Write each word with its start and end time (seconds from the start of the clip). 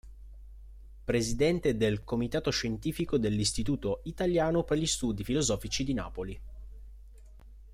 Presidente 1.03 1.77
del 1.77 2.03
Comitato 2.03 2.49
scientifico 2.49 3.19
dell'Istituto 3.19 4.01
italiano 4.05 4.63
per 4.63 4.79
gli 4.79 4.87
studi 4.87 5.23
filosofici 5.23 5.83
di 5.83 5.93
Napoli. 5.93 6.41